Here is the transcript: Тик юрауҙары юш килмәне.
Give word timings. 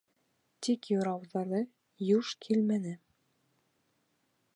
Тик 0.67 0.87
юрауҙары 0.93 1.59
юш 2.07 2.31
килмәне. 2.47 2.95